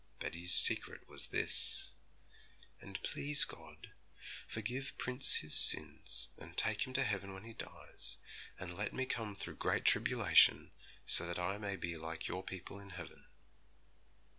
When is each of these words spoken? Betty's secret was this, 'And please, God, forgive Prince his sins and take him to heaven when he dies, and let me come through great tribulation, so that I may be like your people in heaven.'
Betty's 0.19 0.51
secret 0.51 1.07
was 1.07 1.27
this, 1.27 1.91
'And 2.81 2.99
please, 3.03 3.45
God, 3.45 3.91
forgive 4.47 4.97
Prince 4.97 5.35
his 5.35 5.53
sins 5.53 6.29
and 6.39 6.57
take 6.57 6.87
him 6.87 6.93
to 6.93 7.03
heaven 7.03 7.35
when 7.35 7.43
he 7.43 7.53
dies, 7.53 8.17
and 8.57 8.73
let 8.75 8.93
me 8.93 9.05
come 9.05 9.35
through 9.35 9.57
great 9.57 9.85
tribulation, 9.85 10.71
so 11.05 11.27
that 11.27 11.37
I 11.37 11.59
may 11.59 11.75
be 11.75 11.97
like 11.97 12.27
your 12.27 12.41
people 12.41 12.79
in 12.79 12.89
heaven.' 12.89 13.27